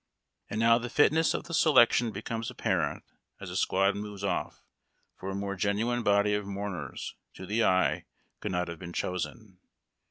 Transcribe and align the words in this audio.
And 0.49 0.59
now 0.59 0.79
the 0.79 0.89
fitness 0.89 1.35
of 1.35 1.43
the 1.43 1.53
selection 1.53 2.09
becomes 2.09 2.49
apparent 2.49 3.03
as 3.39 3.49
the 3.49 3.55
squad 3.55 3.95
moves 3.95 4.23
off, 4.23 4.63
for 5.15 5.29
a 5.29 5.35
more 5.35 5.53
genuine 5.55 6.01
body 6.01 6.33
of 6.33 6.47
mourners, 6.47 7.13
to 7.35 7.45
the 7.45 7.63
eye, 7.63 8.05
could 8.39 8.51
not 8.51 8.67
have 8.67 8.79
been 8.79 8.93
chosen. 8.93 9.59